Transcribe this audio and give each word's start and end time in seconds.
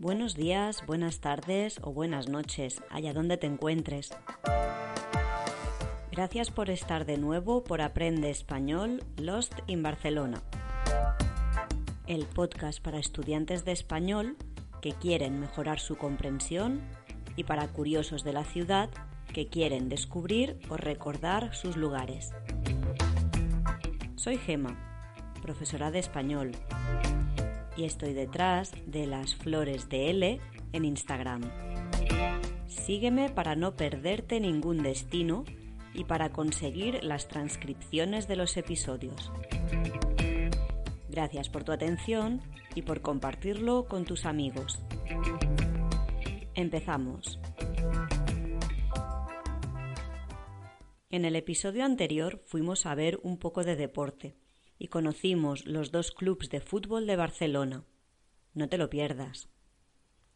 Buenos 0.00 0.36
días, 0.36 0.86
buenas 0.86 1.18
tardes 1.18 1.80
o 1.82 1.92
buenas 1.92 2.28
noches, 2.28 2.80
allá 2.88 3.12
donde 3.12 3.36
te 3.36 3.48
encuentres. 3.48 4.10
Gracias 6.12 6.52
por 6.52 6.70
estar 6.70 7.04
de 7.04 7.18
nuevo 7.18 7.64
por 7.64 7.80
Aprende 7.80 8.30
Español 8.30 9.02
Lost 9.16 9.54
in 9.66 9.82
Barcelona, 9.82 10.40
el 12.06 12.26
podcast 12.26 12.80
para 12.80 13.00
estudiantes 13.00 13.64
de 13.64 13.72
español 13.72 14.36
que 14.80 14.92
quieren 14.92 15.40
mejorar 15.40 15.80
su 15.80 15.96
comprensión 15.96 16.80
y 17.34 17.42
para 17.42 17.66
curiosos 17.66 18.22
de 18.22 18.34
la 18.34 18.44
ciudad 18.44 18.90
que 19.34 19.48
quieren 19.48 19.88
descubrir 19.88 20.60
o 20.68 20.76
recordar 20.76 21.56
sus 21.56 21.76
lugares. 21.76 22.30
Soy 24.14 24.38
Gema, 24.38 24.78
profesora 25.42 25.90
de 25.90 25.98
español, 25.98 26.52
y 27.78 27.84
estoy 27.84 28.12
detrás 28.12 28.72
de 28.86 29.06
las 29.06 29.36
flores 29.36 29.88
de 29.88 30.10
L 30.10 30.40
en 30.72 30.84
Instagram. 30.84 31.42
Sígueme 32.66 33.30
para 33.30 33.54
no 33.54 33.76
perderte 33.76 34.40
ningún 34.40 34.82
destino 34.82 35.44
y 35.94 36.02
para 36.04 36.30
conseguir 36.30 37.04
las 37.04 37.28
transcripciones 37.28 38.26
de 38.26 38.34
los 38.34 38.56
episodios. 38.56 39.30
Gracias 41.08 41.48
por 41.48 41.62
tu 41.62 41.70
atención 41.70 42.42
y 42.74 42.82
por 42.82 43.00
compartirlo 43.00 43.86
con 43.86 44.04
tus 44.04 44.26
amigos. 44.26 44.80
Empezamos. 46.54 47.38
En 51.10 51.24
el 51.24 51.36
episodio 51.36 51.84
anterior 51.84 52.42
fuimos 52.44 52.86
a 52.86 52.96
ver 52.96 53.20
un 53.22 53.38
poco 53.38 53.62
de 53.62 53.76
deporte 53.76 54.36
y 54.78 54.88
conocimos 54.88 55.66
los 55.66 55.90
dos 55.90 56.12
clubes 56.12 56.50
de 56.50 56.60
fútbol 56.60 57.06
de 57.06 57.16
Barcelona. 57.16 57.84
No 58.54 58.68
te 58.68 58.78
lo 58.78 58.90
pierdas. 58.90 59.48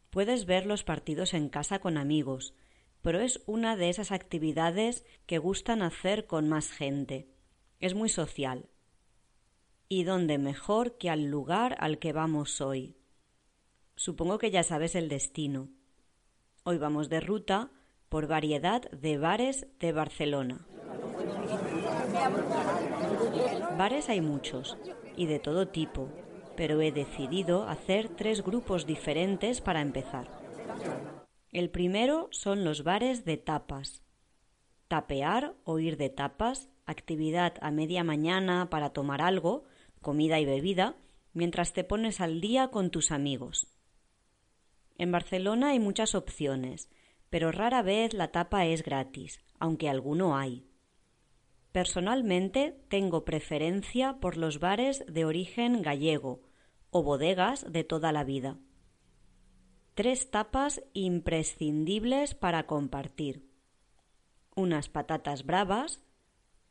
Puedes 0.09 0.45
ver 0.45 0.65
los 0.65 0.83
partidos 0.83 1.33
en 1.33 1.49
casa 1.49 1.79
con 1.79 1.97
amigos, 1.97 2.53
pero 3.01 3.19
es 3.19 3.41
una 3.45 3.75
de 3.75 3.89
esas 3.89 4.11
actividades 4.11 5.05
que 5.25 5.37
gustan 5.37 5.81
hacer 5.81 6.27
con 6.27 6.47
más 6.47 6.71
gente. 6.71 7.27
Es 7.79 7.95
muy 7.95 8.09
social. 8.09 8.69
¿Y 9.89 10.03
dónde 10.03 10.37
mejor 10.37 10.97
que 10.97 11.09
al 11.09 11.25
lugar 11.25 11.75
al 11.79 11.99
que 11.99 12.13
vamos 12.13 12.61
hoy? 12.61 12.95
Supongo 13.95 14.37
que 14.37 14.51
ya 14.51 14.63
sabes 14.63 14.95
el 14.95 15.09
destino. 15.09 15.69
Hoy 16.63 16.77
vamos 16.77 17.09
de 17.09 17.19
ruta 17.19 17.71
por 18.09 18.27
variedad 18.27 18.89
de 18.91 19.17
bares 19.17 19.67
de 19.79 19.91
Barcelona. 19.91 20.65
Bares 23.77 24.09
hay 24.09 24.21
muchos 24.21 24.77
y 25.17 25.25
de 25.25 25.39
todo 25.39 25.67
tipo, 25.67 26.09
pero 26.55 26.81
he 26.81 26.91
decidido 26.91 27.67
hacer 27.67 28.09
tres 28.09 28.43
grupos 28.43 28.85
diferentes 28.85 29.61
para 29.61 29.81
empezar. 29.81 30.27
El 31.51 31.69
primero 31.69 32.29
son 32.31 32.63
los 32.63 32.83
bares 32.83 33.25
de 33.25 33.37
tapas. 33.37 34.03
Tapear 34.87 35.55
o 35.63 35.79
ir 35.79 35.97
de 35.97 36.09
tapas, 36.09 36.69
actividad 36.85 37.55
a 37.61 37.71
media 37.71 38.03
mañana 38.03 38.69
para 38.69 38.91
tomar 38.91 39.21
algo, 39.21 39.63
comida 40.01 40.39
y 40.39 40.45
bebida, 40.45 40.95
mientras 41.33 41.73
te 41.73 41.83
pones 41.83 42.21
al 42.21 42.41
día 42.41 42.67
con 42.69 42.91
tus 42.91 43.11
amigos. 43.11 43.67
En 44.97 45.11
Barcelona 45.11 45.69
hay 45.69 45.79
muchas 45.79 46.13
opciones, 46.13 46.89
pero 47.31 47.51
rara 47.51 47.81
vez 47.81 48.13
la 48.13 48.31
tapa 48.31 48.65
es 48.67 48.83
gratis, 48.83 49.41
aunque 49.59 49.89
alguno 49.89 50.37
hay. 50.37 50.67
Personalmente 51.73 52.79
tengo 52.87 53.25
preferencia 53.25 54.19
por 54.19 54.37
los 54.37 54.59
bares 54.59 55.03
de 55.07 55.25
origen 55.25 55.81
gallego 55.81 56.43
o 56.91 57.01
bodegas 57.01 57.65
de 57.67 57.83
toda 57.83 58.11
la 58.11 58.23
vida. 58.23 58.59
Tres 59.95 60.29
tapas 60.29 60.83
imprescindibles 60.93 62.35
para 62.35 62.67
compartir. 62.67 63.49
Unas 64.55 64.87
patatas 64.87 65.47
bravas, 65.47 66.03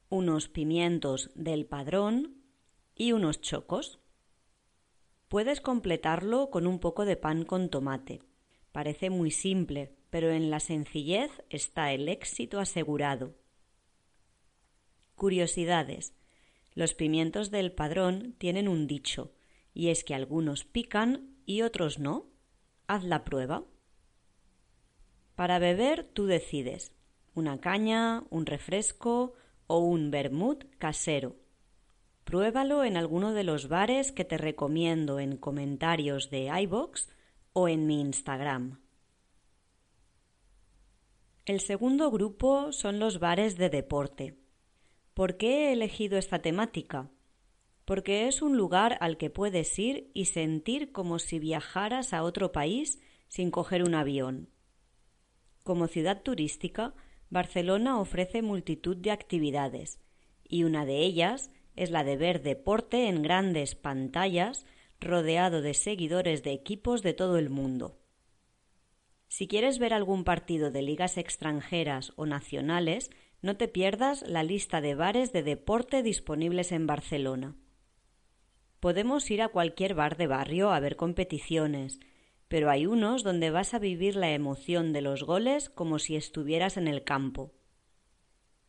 unos 0.09 0.49
pimientos 0.49 1.33
del 1.35 1.67
padrón 1.67 2.37
y 2.95 3.11
unos 3.11 3.41
chocos. 3.41 3.99
Puedes 5.27 5.61
completarlo 5.61 6.49
con 6.51 6.69
un 6.69 6.79
poco 6.79 7.05
de 7.07 7.17
pan 7.17 7.45
con 7.45 7.71
tomate. 7.71 8.23
Parece 8.71 9.11
muy 9.11 9.33
simple, 9.33 9.97
pero 10.11 10.31
en 10.31 10.49
la 10.49 10.61
sencillez 10.61 11.43
está 11.51 11.93
el 11.93 12.09
éxito 12.09 12.61
asegurado. 12.61 13.42
Curiosidades. 15.23 16.17
Los 16.75 16.95
pimientos 16.95 17.53
del 17.53 17.71
padrón 17.71 18.35
tienen 18.39 18.67
un 18.67 18.89
dicho, 18.89 19.31
y 19.73 19.91
es 19.91 20.03
que 20.03 20.17
algunos 20.17 20.65
pican 20.65 21.37
y 21.47 21.63
otros 21.63 22.01
no. 22.01 22.27
Haz 22.89 23.05
la 23.05 23.23
prueba. 23.23 23.63
Para 25.37 25.61
beber 25.61 26.03
tú 26.13 26.27
decides 26.27 26.93
una 27.37 27.61
caña, 27.61 28.25
un 28.31 28.47
refresco 28.47 29.35
o 29.69 29.79
un 29.79 30.11
vermut 30.11 30.65
casero. 30.79 31.37
Pruébalo 32.25 32.83
en 32.83 32.97
alguno 32.97 33.33
de 33.33 33.45
los 33.45 33.69
bares 33.69 34.11
que 34.11 34.25
te 34.25 34.39
recomiendo 34.39 35.21
en 35.21 35.37
comentarios 35.37 36.31
de 36.31 36.51
iBox 36.63 37.09
o 37.53 37.69
en 37.69 37.87
mi 37.87 38.01
Instagram. 38.01 38.81
El 41.45 41.61
segundo 41.61 42.11
grupo 42.11 42.73
son 42.73 42.99
los 42.99 43.21
bares 43.21 43.57
de 43.57 43.71
deporte. 43.71 44.42
¿Por 45.15 45.37
qué 45.37 45.69
he 45.69 45.73
elegido 45.73 46.17
esta 46.17 46.41
temática? 46.41 47.11
Porque 47.85 48.29
es 48.29 48.41
un 48.41 48.57
lugar 48.57 48.97
al 49.01 49.19
que 49.19 49.29
puedes 49.29 49.79
ir 49.79 50.11
y 50.15 50.27
sentir 50.27 50.93
como 50.93 51.19
si 51.19 51.39
viajaras 51.39 52.15
a 52.15 52.23
otro 52.23 52.53
país 52.53 52.99
sin 53.29 53.51
coger 53.51 53.83
un 53.83 53.95
avión. 53.95 54.49
Como 55.63 55.87
ciudad 55.87 56.23
turística, 56.23 56.95
Barcelona 57.29 58.01
ofrece 58.01 58.43
multitud 58.43 58.97
de 58.97 59.11
actividades, 59.11 60.01
y 60.49 60.65
una 60.65 60.87
de 60.87 60.99
ellas 60.99 61.51
es 61.77 61.91
la 61.91 62.05
de 62.05 62.17
ver 62.17 62.43
deporte 62.43 63.09
en 63.09 63.23
grandes 63.23 63.75
pantallas 63.75 64.67
rodeado 64.99 65.63
de 65.63 65.75
seguidores 65.75 66.43
de 66.43 66.53
equipos 66.53 67.03
de 67.03 67.13
todo 67.13 67.37
el 67.37 67.51
mundo. 67.51 67.99
Si 69.29 69.49
quieres 69.49 69.79
ver 69.79 69.95
algún 69.95 70.25
partido 70.25 70.71
de 70.71 70.83
ligas 70.83 71.17
extranjeras 71.17 72.13
o 72.17 72.27
nacionales, 72.27 73.11
no 73.43 73.57
te 73.57 73.67
pierdas 73.67 74.23
la 74.23 74.45
lista 74.45 74.81
de 74.81 74.95
bares 74.95 75.33
de 75.33 75.43
deporte 75.43 76.05
disponibles 76.05 76.71
en 76.71 76.87
Barcelona. 76.87 77.57
Podemos 78.79 79.29
ir 79.33 79.43
a 79.43 79.49
cualquier 79.49 79.95
bar 79.95 80.17
de 80.17 80.29
barrio 80.29 80.71
a 80.71 80.79
ver 80.79 80.95
competiciones, 80.97 81.99
pero 82.47 82.71
hay 82.71 82.87
unos 82.87 83.25
donde 83.25 83.51
vas 83.51 83.75
a 83.75 83.81
vivir 83.81 84.15
la 84.15 84.31
emoción 84.31 84.93
de 84.93 85.03
los 85.03 85.25
goles 85.25 85.71
como 85.71 85.99
si 85.99 86.15
estuvieras 86.15 86.77
en 86.77 86.87
el 86.87 87.03
campo. 87.03 87.53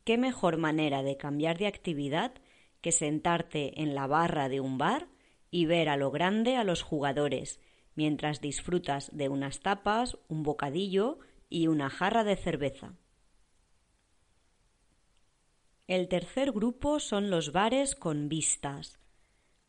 ¿Qué 0.03 0.17
mejor 0.17 0.57
manera 0.57 1.03
de 1.03 1.17
cambiar 1.17 1.57
de 1.59 1.67
actividad 1.67 2.33
que 2.81 2.91
sentarte 2.91 3.81
en 3.81 3.93
la 3.93 4.07
barra 4.07 4.49
de 4.49 4.59
un 4.59 4.77
bar 4.77 5.07
y 5.51 5.67
ver 5.67 5.87
a 5.87 5.97
lo 5.97 6.09
grande 6.09 6.55
a 6.55 6.63
los 6.63 6.81
jugadores 6.81 7.59
mientras 7.95 8.41
disfrutas 8.41 9.15
de 9.15 9.29
unas 9.29 9.59
tapas, 9.59 10.17
un 10.27 10.41
bocadillo 10.41 11.19
y 11.47 11.67
una 11.67 11.89
jarra 11.89 12.23
de 12.23 12.35
cerveza. 12.35 12.95
El 15.87 16.07
tercer 16.07 16.53
grupo 16.53 17.01
son 17.01 17.29
los 17.29 17.51
bares 17.51 17.93
con 17.95 18.29
vistas. 18.29 18.99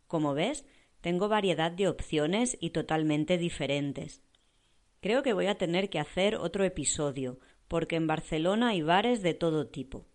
Como 0.06 0.32
ves, 0.32 0.64
tengo 1.00 1.28
variedad 1.28 1.72
de 1.72 1.88
opciones 1.88 2.56
y 2.60 2.70
totalmente 2.70 3.36
diferentes. 3.36 4.22
Creo 5.00 5.24
que 5.24 5.32
voy 5.32 5.46
a 5.46 5.58
tener 5.58 5.90
que 5.90 5.98
hacer 5.98 6.36
otro 6.36 6.62
episodio, 6.62 7.40
porque 7.66 7.96
en 7.96 8.06
Barcelona 8.06 8.68
hay 8.68 8.82
bares 8.82 9.22
de 9.22 9.34
todo 9.34 9.66
tipo. 9.66 10.06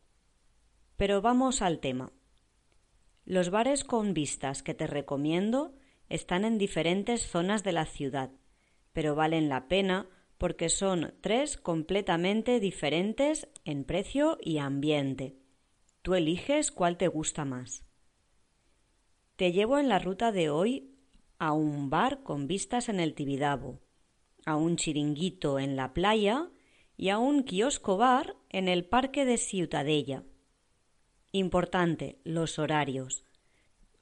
Pero 0.96 1.22
vamos 1.22 1.62
al 1.62 1.80
tema. 1.80 2.14
Los 3.26 3.50
bares 3.50 3.84
con 3.84 4.14
vistas 4.14 4.64
que 4.64 4.74
te 4.74 4.88
recomiendo 4.88 5.74
están 6.08 6.46
en 6.46 6.58
diferentes 6.58 7.28
zonas 7.28 7.66
de 7.66 7.74
la 7.74 7.86
ciudad, 7.86 8.32
pero 8.94 9.16
valen 9.16 9.50
la 9.50 9.68
pena 9.68 10.08
porque 10.38 10.70
son 10.70 11.14
tres 11.20 11.58
completamente 11.58 12.62
diferentes 12.62 13.50
en 13.66 13.84
precio 13.84 14.38
y 14.42 14.60
ambiente. 14.60 15.39
Tú 16.10 16.16
eliges 16.16 16.72
cuál 16.72 16.98
te 16.98 17.08
gusta 17.08 17.46
más. 17.46 17.86
Te 19.36 19.52
llevo 19.52 19.78
en 19.78 19.90
la 19.90 20.00
ruta 20.00 20.32
de 20.32 20.50
hoy 20.50 20.96
a 21.38 21.54
un 21.54 21.92
bar 21.92 22.24
con 22.24 22.48
vistas 22.48 22.90
en 22.90 23.00
el 23.00 23.14
Tibidabo, 23.14 23.80
a 24.44 24.56
un 24.56 24.76
chiringuito 24.76 25.60
en 25.60 25.76
la 25.76 25.94
playa 25.94 26.50
y 26.98 27.10
a 27.10 27.20
un 27.20 27.44
kiosco 27.44 27.98
bar 27.98 28.36
en 28.50 28.68
el 28.68 28.86
parque 28.86 29.24
de 29.24 29.38
Ciutadella. 29.38 30.24
Importante, 31.32 32.18
los 32.24 32.58
horarios. 32.58 33.24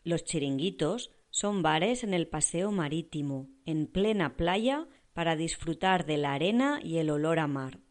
Los 0.05 0.23
chiringuitos 0.23 1.11
son 1.29 1.61
bares 1.61 2.05
en 2.05 2.13
el 2.13 2.29
paseo 2.29 2.71
marítimo, 2.71 3.49
en 3.65 3.85
plena 3.85 4.37
playa, 4.37 4.87
para 5.11 5.35
disfrutar 5.35 6.05
de 6.05 6.15
la 6.15 6.35
arena 6.35 6.79
y 6.81 6.99
el 6.99 7.09
olor 7.09 7.39
a 7.39 7.47
mar. 7.47 7.81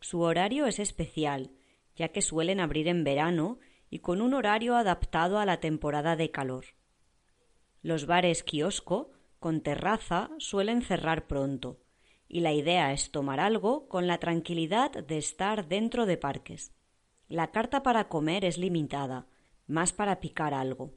Su 0.00 0.20
horario 0.20 0.66
es 0.66 0.78
especial, 0.78 1.50
ya 1.96 2.08
que 2.08 2.22
suelen 2.22 2.60
abrir 2.60 2.88
en 2.88 3.04
verano 3.04 3.58
y 3.90 3.98
con 3.98 4.20
un 4.20 4.34
horario 4.34 4.76
adaptado 4.76 5.38
a 5.38 5.46
la 5.46 5.60
temporada 5.60 6.16
de 6.16 6.30
calor. 6.30 6.64
Los 7.82 8.06
bares 8.06 8.42
kiosco 8.42 9.10
con 9.38 9.60
terraza 9.60 10.30
suelen 10.38 10.82
cerrar 10.82 11.26
pronto, 11.26 11.80
y 12.28 12.40
la 12.40 12.52
idea 12.52 12.92
es 12.92 13.10
tomar 13.10 13.40
algo 13.40 13.88
con 13.88 14.06
la 14.06 14.18
tranquilidad 14.18 14.92
de 14.92 15.18
estar 15.18 15.68
dentro 15.68 16.06
de 16.06 16.16
parques. 16.16 16.72
La 17.28 17.50
carta 17.50 17.82
para 17.82 18.08
comer 18.08 18.44
es 18.44 18.56
limitada, 18.56 19.26
más 19.66 19.92
para 19.92 20.20
picar 20.20 20.54
algo. 20.54 20.94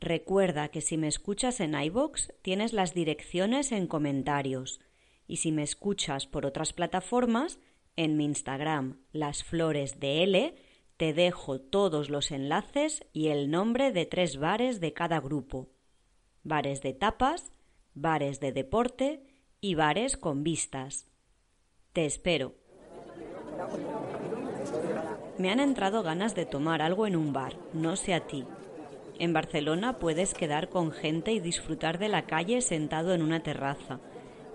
Recuerda 0.00 0.68
que 0.68 0.82
si 0.82 0.96
me 0.98 1.08
escuchas 1.08 1.60
en 1.60 1.74
iBox 1.74 2.32
tienes 2.42 2.72
las 2.72 2.94
direcciones 2.94 3.72
en 3.72 3.86
comentarios 3.86 4.80
y 5.26 5.38
si 5.38 5.50
me 5.50 5.62
escuchas 5.62 6.26
por 6.26 6.46
otras 6.46 6.72
plataformas, 6.72 7.58
en 7.96 8.16
mi 8.16 8.24
Instagram, 8.24 9.00
las 9.12 9.42
flores 9.42 9.98
de 9.98 10.22
L, 10.22 10.54
te 10.96 11.12
dejo 11.12 11.60
todos 11.60 12.08
los 12.08 12.30
enlaces 12.30 13.04
y 13.12 13.28
el 13.28 13.50
nombre 13.50 13.92
de 13.92 14.06
tres 14.06 14.38
bares 14.38 14.80
de 14.80 14.92
cada 14.92 15.20
grupo. 15.20 15.68
Bares 16.42 16.80
de 16.82 16.92
tapas, 16.94 17.52
bares 17.94 18.40
de 18.40 18.52
deporte 18.52 19.22
y 19.60 19.74
bares 19.74 20.16
con 20.16 20.42
vistas. 20.42 21.06
Te 21.92 22.06
espero. 22.06 22.54
Me 25.38 25.50
han 25.50 25.60
entrado 25.60 26.02
ganas 26.02 26.34
de 26.34 26.46
tomar 26.46 26.82
algo 26.82 27.06
en 27.06 27.16
un 27.16 27.32
bar, 27.32 27.56
no 27.72 27.96
sé 27.96 28.14
a 28.14 28.26
ti. 28.26 28.44
En 29.18 29.32
Barcelona 29.32 29.98
puedes 29.98 30.34
quedar 30.34 30.68
con 30.68 30.92
gente 30.92 31.32
y 31.32 31.40
disfrutar 31.40 31.98
de 31.98 32.08
la 32.08 32.26
calle 32.26 32.60
sentado 32.60 33.14
en 33.14 33.22
una 33.22 33.42
terraza. 33.42 34.00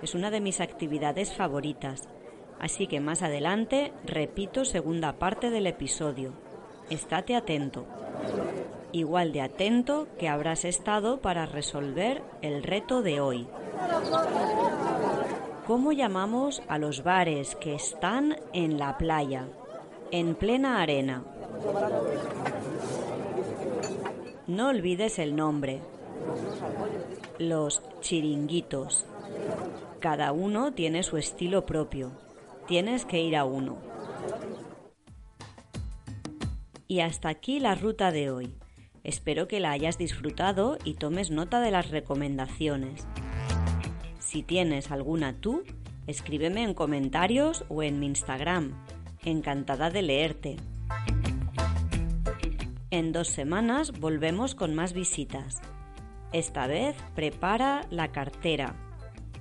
Es 0.02 0.16
una 0.16 0.32
de 0.32 0.42
mis 0.42 0.60
actividades 0.60 1.34
favoritas. 1.34 2.08
Así 2.62 2.86
que 2.86 3.00
más 3.00 3.24
adelante 3.24 3.92
repito 4.06 4.66
segunda 4.66 5.14
parte 5.14 5.50
del 5.50 5.66
episodio. 5.66 6.32
Estate 6.92 7.36
atento. 7.36 7.88
Igual 8.92 9.34
de 9.34 9.42
atento 9.42 10.08
que 10.20 10.30
habrás 10.30 10.64
estado 10.64 11.22
para 11.22 11.48
resolver 11.48 12.22
el 12.44 12.62
reto 12.62 13.02
de 13.02 13.20
hoy. 13.20 13.48
¿Cómo 15.66 15.92
llamamos 15.92 16.62
a 16.68 16.78
los 16.78 17.04
bares 17.04 17.56
que 17.56 17.74
están 17.74 18.38
en 18.54 18.78
la 18.78 18.96
playa, 18.96 19.48
en 20.12 20.36
plena 20.36 20.84
arena? 20.84 21.24
No 24.46 24.68
olvides 24.68 25.18
el 25.18 25.36
nombre. 25.36 25.82
Los 27.40 27.82
chiringuitos. 28.02 29.08
Cada 30.00 30.32
uno 30.32 30.74
tiene 30.74 31.02
su 31.02 31.18
estilo 31.18 31.66
propio. 31.66 32.12
Tienes 32.72 33.04
que 33.04 33.22
ir 33.22 33.36
a 33.36 33.44
uno. 33.44 33.76
Y 36.88 37.02
hasta 37.02 37.28
aquí 37.28 37.60
la 37.60 37.76
ruta 37.76 38.14
de 38.14 38.32
hoy. 38.32 38.56
Espero 39.04 39.50
que 39.50 39.60
la 39.60 39.72
hayas 39.72 39.98
disfrutado 39.98 40.78
y 40.86 40.94
tomes 40.94 41.32
nota 41.32 41.60
de 41.60 41.70
las 41.70 41.92
recomendaciones. 41.92 43.06
Si 44.20 44.42
tienes 44.42 44.90
alguna 44.90 45.34
tú, 45.34 45.64
escríbeme 46.08 46.64
en 46.64 46.74
comentarios 46.74 47.66
o 47.68 47.84
en 47.84 48.00
mi 48.00 48.06
Instagram. 48.06 48.82
Encantada 49.26 49.90
de 49.90 50.04
leerte. 50.04 50.56
En 52.90 53.12
dos 53.12 53.28
semanas 53.28 54.00
volvemos 54.00 54.56
con 54.56 54.76
más 54.76 54.94
visitas. 54.94 55.62
Esta 56.32 56.68
vez 56.68 56.96
prepara 57.16 57.86
la 57.90 58.14
cartera, 58.14 58.78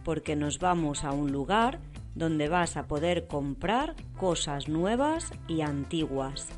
porque 0.02 0.34
nos 0.34 0.58
vamos 0.58 1.04
a 1.04 1.12
un 1.12 1.30
lugar 1.30 1.78
donde 2.14 2.48
vas 2.48 2.76
a 2.76 2.86
poder 2.86 3.26
comprar 3.26 3.94
cosas 4.16 4.68
nuevas 4.68 5.32
y 5.48 5.60
antiguas. 5.62 6.48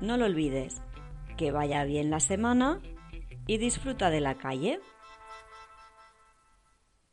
No 0.00 0.16
lo 0.16 0.26
olvides, 0.26 0.82
que 1.36 1.50
vaya 1.50 1.84
bien 1.84 2.10
la 2.10 2.20
semana 2.20 2.80
y 3.46 3.58
disfruta 3.58 4.10
de 4.10 4.20
la 4.20 4.36
calle. 4.36 4.80